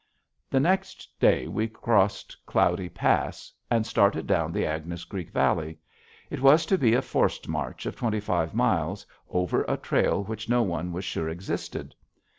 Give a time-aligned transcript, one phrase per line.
[0.49, 5.77] The next day we crossed Cloudy Pass and started down the Agnes Creek Valley.
[6.31, 10.49] It was to be a forced march of twenty five miles over a trail which
[10.49, 11.93] no one was sure existed.